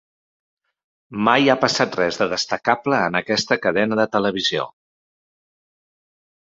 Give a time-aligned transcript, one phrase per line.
[1.27, 4.69] Mai ha passat res de destacable en aquesta cadena de televisió.